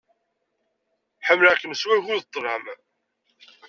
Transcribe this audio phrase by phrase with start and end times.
[1.27, 2.63] Ḥemmleɣ-kem s wagu d ṭṭlam.